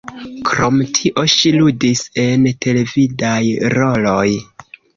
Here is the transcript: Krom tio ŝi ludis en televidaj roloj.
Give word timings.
Krom 0.51 0.79
tio 0.99 1.25
ŝi 1.33 1.51
ludis 1.59 2.03
en 2.25 2.49
televidaj 2.67 3.39
roloj. 3.77 4.27